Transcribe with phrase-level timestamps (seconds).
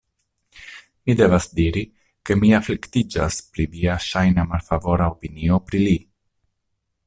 [1.09, 1.83] Mi devas diri,
[2.29, 5.97] ke mi afliktiĝas pri via ŝajna malfavora opinio pri li.